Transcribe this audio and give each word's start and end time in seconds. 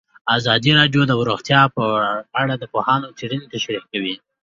ازادي 0.37 0.71
راډیو 0.79 1.01
د 1.07 1.11
روغتیا 1.29 1.61
په 1.75 1.83
اړه 2.41 2.53
د 2.57 2.63
پوهانو 2.73 3.15
څېړنې 3.17 3.45
تشریح 3.53 3.83
کړې. 3.91 4.13